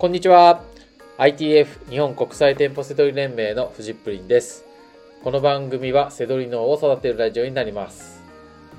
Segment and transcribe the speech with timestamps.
[0.00, 0.62] こんにちは。
[1.18, 4.64] ITF 日本国際店舗セドリ連盟のフジップリンです。
[5.22, 8.22] この番組はセドリ脳を育てるラジオになります。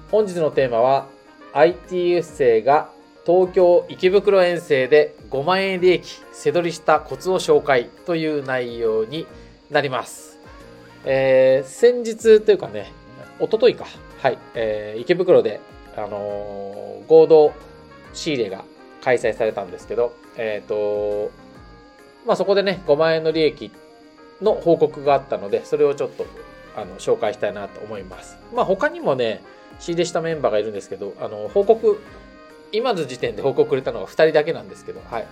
[0.09, 1.09] 本日のテーマは
[1.53, 2.89] ITF 生が
[3.23, 9.27] 東京池袋遠征で5万円利益せどりしたコツを紹介という内容に
[9.69, 10.39] なります。
[11.05, 12.91] えー、先日というかね、
[13.39, 13.85] おとといか、
[14.23, 15.59] はい、えー、池袋で、
[15.95, 17.53] あのー、合同
[18.11, 18.65] 仕入れが
[19.03, 21.31] 開催されたんですけど、えっ、ー、と、
[22.25, 23.71] まあ、そこでね、5万円の利益
[24.41, 26.25] の報告があったので、それをちょっと、
[26.75, 28.37] あの、紹介したいなと思います。
[28.53, 29.41] まあ、他にもね、
[29.79, 31.99] 仕入れしたメンバーがいるんですけど、あの、報告
[32.71, 35.27] 今の時点で報告くれたのが2人だけなんですけど、はい。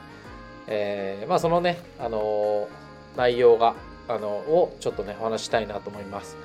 [0.67, 2.67] えー、まあそのね、あの、
[3.16, 3.76] 内容が、
[4.08, 6.36] あのをちょっとね、お話したいなと思います。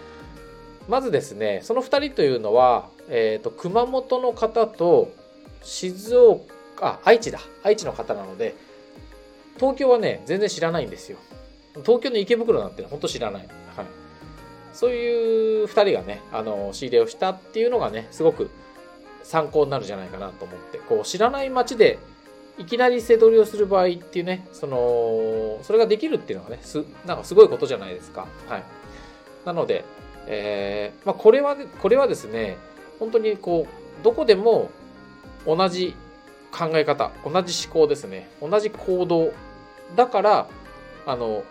[0.86, 5.10] まずですね、その2人というのは、えっ、ー、と、熊本の方と
[5.62, 6.42] 静岡、
[6.80, 7.40] あ、愛知だ。
[7.62, 8.54] 愛知の方なので、
[9.56, 11.18] 東京はね、全然知らないんですよ。
[11.84, 13.46] 東京の池袋なんて本当知らない。
[13.76, 13.86] はい。
[14.72, 18.50] そういう2人がね、あの、仕入れをしたっていうのがね、すごく
[19.22, 21.98] 参考になるじゃないかなと思って、こう知らない街で
[22.58, 28.26] いきなり背取りをする場合っていうね、その、それができるっていうのはね、す、なんかすごいことじゃないですか。
[28.48, 28.64] はい。
[29.44, 29.84] なので、
[30.26, 32.56] えー、まあこれは、これはですね、
[32.98, 34.70] 本当にこう、どこでも
[35.46, 35.94] 同じ
[36.56, 39.32] 考え方、同じ思考ですね、同じ行動
[39.96, 40.48] だから、
[41.06, 41.42] あの、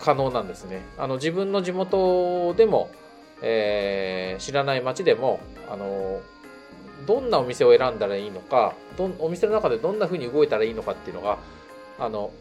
[0.00, 0.82] 可能なんですね。
[0.98, 2.90] あの、自分の地元でも、
[3.40, 6.20] えー、知らない街でも、あの、
[7.06, 11.38] どんなお店を選んだらいいのかどお店の中でどんな風に動いたらいいのかっていうのが
[11.98, 12.32] あの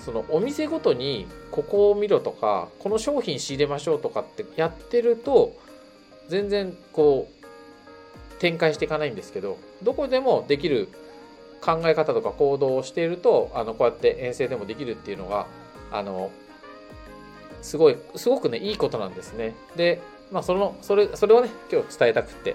[0.00, 5.56] そのお店ごとにここを見ろとかこの商品仕入れましょうとかってやってると
[6.28, 10.88] 全然こう展開していかないんですけどどこでもできる
[11.62, 15.46] 考え方とか行動をしているとあのこうやって遠征でもできるっていうのが
[15.90, 16.30] あの
[17.62, 20.00] すごいすごくねいいことなんですねで
[20.30, 22.54] まあそのそれそれをね今日伝えたくてっ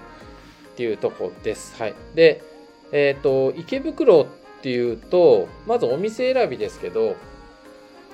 [0.77, 1.75] ていうとこです。
[1.81, 1.95] はい。
[2.13, 2.43] で、
[2.91, 4.25] えっ、ー、と、池袋っ
[4.61, 7.15] ていうと、まずお店選びですけど、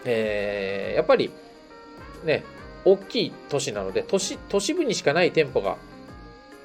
[0.05, 1.29] えー、やっぱり
[2.23, 2.45] ね、
[2.85, 5.75] 大きい都市なので、都市、都市部にしかない店舗が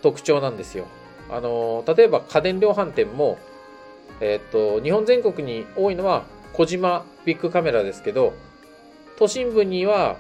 [0.01, 0.87] 特徴なんですよ。
[1.33, 3.37] あの、例えば家電量販店も、
[4.21, 8.33] えっ、と、日本全国に多いのは小島ビッグカメラですけど、
[9.19, 10.17] 都心部には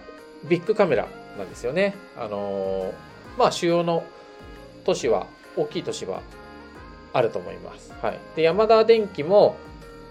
[0.48, 1.94] ビッグカメラなんですよね。
[2.16, 2.92] あの
[3.36, 4.04] まあ、主要の
[4.84, 5.26] 都市は
[5.56, 6.22] 大きい都市は
[7.12, 7.92] あると思います。
[8.02, 9.56] はい、で山田電機も、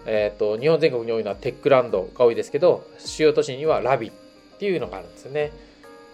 [0.06, 4.12] えーと、日本全国に多いのはテックランドが多いですけど主要都市にはラビっ
[4.58, 5.52] ていうのがあるんですよね。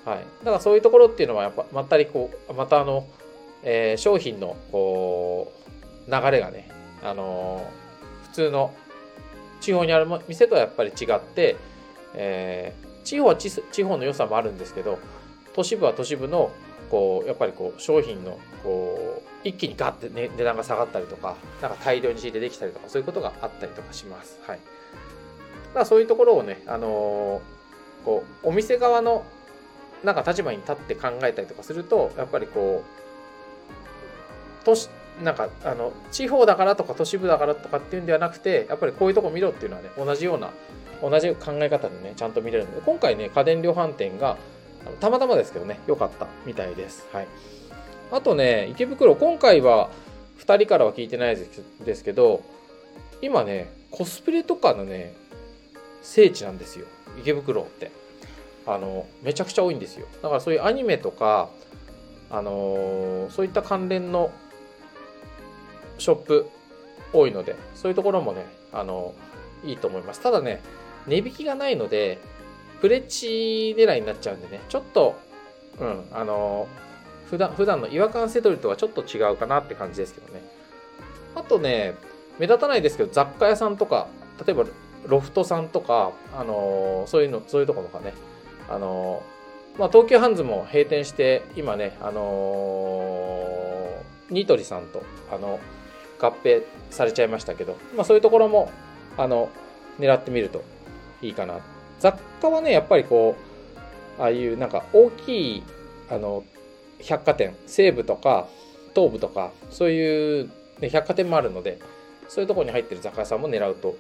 [0.06, 3.08] はい、だからそういうところっていうのはやっぱまったりこうまたあの、
[3.64, 5.54] えー、商品のこ
[6.08, 6.70] う流れがね、
[7.04, 7.70] あの、
[8.24, 8.74] 普通の
[9.64, 11.56] 地方にある店とはやっぱり違って、
[12.14, 15.00] えー、地方は地方の良さもあるんですけど
[15.54, 16.52] 都市部は都市部の
[16.90, 24.40] こうやっぱりこう商品のこう一気にガッて、ね、値段が下がったりとかなんか大量に仕入れできたりとかそういうことがあったりとかします。
[24.46, 29.24] はい、だからそういうところをね、あのー、こうお店側の
[30.04, 34.90] なんか立場に立って考えたりとかするとやっぱりこう都市
[35.22, 40.52] なんかあの地方だからとか都市部だからとかっていうんではなくてやっぱりこういうとこ見ろっていうのはね同じような
[41.02, 44.38] 同じ考え方でねちゃんと見れるので今回ね家電量販店が
[45.00, 47.08] たまたまですけどね、良かったみたいです。
[47.12, 47.28] はい。
[48.12, 49.90] あとね、池袋、今回は
[50.40, 51.38] 2人からは聞いてない
[51.86, 52.44] ですけど、
[53.22, 55.14] 今ね、コスプレとかのね、
[56.02, 56.86] 聖地なんですよ。
[57.20, 57.92] 池袋って。
[58.66, 60.08] あの、めちゃくちゃ多いんですよ。
[60.22, 61.50] だからそういうアニメとか、
[62.30, 64.32] あのー、そういった関連の
[66.04, 66.48] ショップ
[67.14, 69.14] 多いので、そういうところもね、あの、
[69.64, 70.20] いいと思います。
[70.20, 70.62] ただね、
[71.08, 72.20] 値引きがないので、
[72.82, 75.16] プレッチ狙いになっちゃうんでね、ちょっと、
[75.80, 76.68] うん、あの、
[77.30, 80.42] 普段、普段の違和感セドリとはちょっと違うかなって感じですけどね。
[81.36, 81.96] あとね、
[82.38, 84.08] 目立たないですけど、雑貨屋さんとか、
[84.46, 84.66] 例えば
[85.08, 88.14] ロフトさんとか、あの、そういうの、そういうところとかね、
[88.70, 89.24] あの、
[89.78, 93.88] まあ、東急ハンズも閉店して、今ね、あの、
[94.30, 95.60] ニトリさんと、あの、
[96.24, 98.72] 合併されちゃいましたけど、まあ、そういうところも、
[99.18, 99.50] あの、
[100.00, 100.64] 狙ってみると
[101.22, 101.60] いいかな
[102.00, 103.36] 雑貨はね、やっぱりこ
[104.18, 105.64] う、ああいうなんか大きい、
[106.10, 106.44] あの、
[107.02, 108.48] 百貨店、西部とか
[108.96, 111.80] 東部とか、そういう、ね、百貨店もあるので、
[112.30, 113.96] そういうところに入ってる雑貨屋さんも狙うと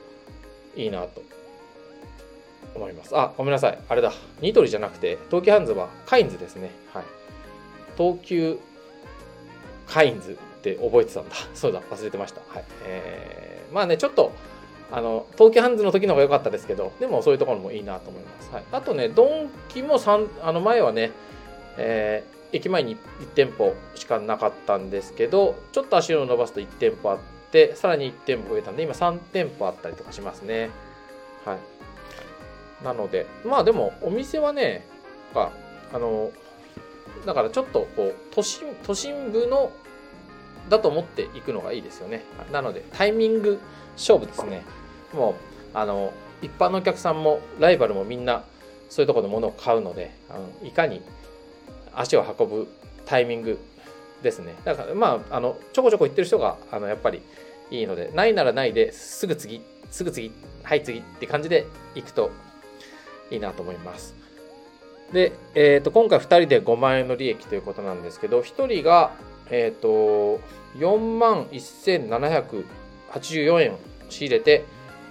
[0.75, 1.21] いいなと
[2.75, 3.15] 思います。
[3.17, 3.77] あ、ごめんなさい。
[3.89, 4.13] あれだ。
[4.41, 6.71] ニトリじゃなくて、東急ハンズはカインズですね。
[6.93, 7.03] はい。
[7.97, 8.59] 東急
[9.87, 10.37] カインズ
[10.71, 11.35] って覚えてたんだ。
[11.53, 12.41] そうだ、忘れてました。
[12.47, 12.63] はい。
[12.85, 14.31] えー、まあね、ちょっと、
[14.91, 21.09] あの東急ハンズの時の方が良かったですけどでもそういうところもいいなと思います、はい、あとねドンキも3あの前はね、
[21.77, 27.17] えー、駅前に1店舗しかなかったんですけどちょっと足を伸ばすと1店舗あっ
[27.51, 30.69] てさらに1店舗増えたんで今3店舗あったりとかしますね
[31.43, 34.85] はいなのでまあでもお店はね
[35.33, 35.49] あ
[35.93, 36.31] の
[37.25, 39.71] だからちょっとこう都心都心部の
[40.69, 42.23] だと思っていくのがいいですよね。
[42.51, 43.59] なのでタイミング
[43.95, 44.63] 勝負ですね。
[45.13, 48.43] もうあの一般のお客さんもライバルもみんな
[48.89, 51.01] そういうところで物を買うのであのいかに
[51.95, 52.67] 足を運ぶ
[53.05, 53.59] タイミング
[54.21, 54.55] ですね。
[54.63, 57.21] だからまああのちょこちょこ行ってる人があのやっぱり
[57.71, 60.31] いいのでないならないですぐ次すぐ次
[60.63, 62.31] はい次って感じで行くと
[63.31, 64.15] いいなと思います。
[65.11, 69.11] で、えー、と今回2人で5万円の利益ということなんですけど1人が、
[69.49, 70.39] えー、と
[70.77, 73.75] 4万1784円
[74.09, 74.65] 仕入れて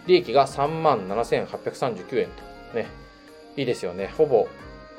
[0.07, 2.43] 利益が3万7839円と
[2.75, 2.87] ね
[3.57, 4.49] いいですよねほぼ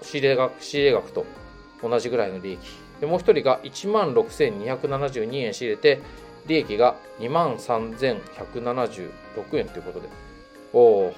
[0.01, 1.25] 仕入れ額仕入れ額と
[1.81, 2.59] 同じぐらいの利益
[3.01, 6.01] でもう1人が1万6272円仕入れて
[6.47, 9.11] 利益が2万3176
[9.57, 10.09] 円ということで
[10.73, 11.13] おお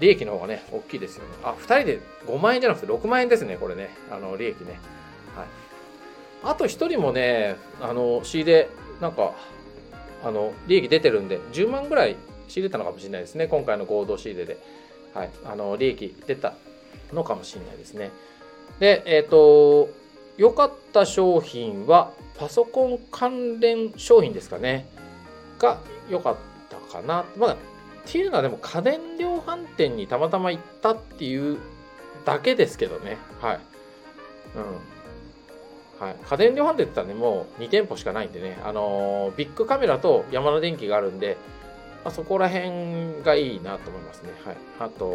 [0.00, 1.30] 利益の方がね、大きいですよね。
[1.42, 3.90] あ、2人で5万円じゃなくて6万円ですね、これね。
[4.10, 4.78] あの、利益ね。
[5.34, 5.46] はい。
[6.42, 8.68] あと1人もね、あの、仕入れ、
[9.00, 9.34] なんか、
[10.24, 12.16] あの、利益出てるんで、10万ぐらい
[12.48, 13.46] 仕入れたのかもしれないですね。
[13.46, 14.58] 今回の合同仕入れで。
[15.14, 15.30] はい。
[15.44, 16.54] あの、利益出た
[17.12, 18.10] のかもしれないですね。
[18.78, 19.90] で、えっ、ー、と、
[20.36, 24.86] 良かった商品は、パソコン関連商品ですかね。
[25.58, 26.36] が良かっ
[26.70, 27.24] たかな。
[27.36, 27.56] まだっ
[28.06, 31.58] ていうのはでも家電量販店にたまたま行ったっていう
[32.24, 33.18] だけですけどね。
[33.40, 33.60] はい。
[34.56, 34.97] うん。
[36.00, 36.16] はい。
[36.22, 41.36] 家電量販店って言ったらね、もう2店舗しかないんでね、あのー、ビッグカメラと山の電機があるんで、
[42.04, 44.30] まあ、そこら辺がいいなと思いますね。
[44.44, 44.56] はい。
[44.78, 45.06] あと、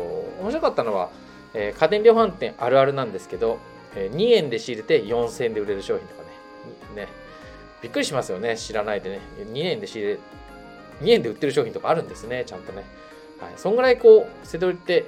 [0.42, 1.10] 面白かったのは、
[1.54, 3.60] えー、家電量販店あるあるなんですけど、
[3.96, 6.24] えー、2円で仕入れて4000円で売れる商品とか
[6.96, 7.04] ね。
[7.04, 7.08] ね。
[7.82, 8.58] びっくりしますよね。
[8.58, 9.20] 知らないでね。
[9.52, 10.20] 2円で仕入れ
[11.02, 12.84] 2円で売ってる商品とかあるんですね、ちゃんとね。
[13.40, 13.54] はい。
[13.58, 15.06] そんぐらいこう、セドリって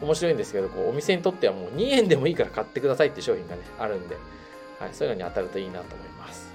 [0.00, 4.16] 面白いんですけど、こうお店にとってはもう2円でもいいから買ってくださいって商品がね、あるんで、
[4.78, 6.52] はい、そういうのに当たるといいなと思います。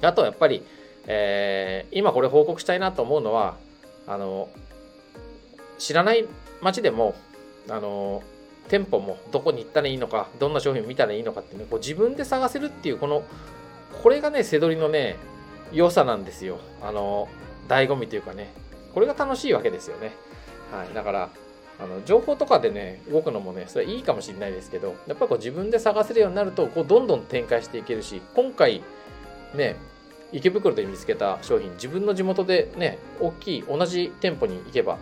[0.00, 0.64] はい、あとはやっぱり、
[1.06, 3.56] えー、今これ報告したいなと思うのは、
[4.06, 4.48] あの、
[5.78, 6.26] 知らない
[6.60, 7.14] 街でも、
[7.68, 8.22] あの、
[8.68, 13.22] 店舗もどこに行ったらいいのか、どんな商品を見たらいいのかってね、こう自分で探せるっていう、この、
[14.02, 15.16] これがね、セドリのね、
[15.72, 16.58] 良さなんですよ。
[16.82, 17.28] あの、
[17.68, 18.52] 醍醐味というかね、
[18.94, 20.12] これが楽しいわけですよね。
[20.72, 20.94] はい。
[20.94, 21.30] だから、
[21.78, 28.82] あの情報とかでね、動くのもね、それはいいかもしれないですけど、やっぱりこう自分で探せるようになると、こうどんどん展開していけるし、今回、
[29.54, 29.76] ね、
[30.32, 34.98] 池袋で見つけた商品、自分の地元でね、大きい同じ店舗に行けば、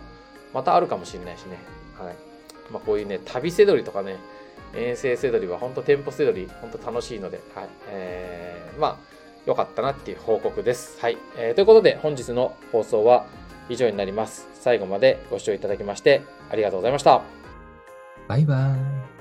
[0.53, 1.57] またあるかもしれないしね。
[1.97, 2.15] はい。
[2.71, 4.17] まあ、こういうね、旅せどりとかね、
[4.75, 7.69] 遠征せどりは本当店舗せどり、本当楽しいので、はい。
[7.89, 8.97] えー、まあ、
[9.45, 10.99] 良かったなっていう報告です。
[10.99, 11.17] はい。
[11.37, 13.25] えー、ということで、本日の放送は
[13.69, 14.47] 以上になります。
[14.53, 17.21] 最後までご視聴いただきましてありがとうございました。
[18.27, 18.75] バイバ
[19.09, 19.12] イ。